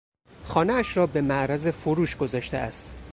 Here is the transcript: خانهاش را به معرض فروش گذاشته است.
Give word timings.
خانهاش 0.45 0.97
را 0.97 1.07
به 1.07 1.21
معرض 1.21 1.67
فروش 1.67 2.17
گذاشته 2.17 2.57
است. 2.57 2.95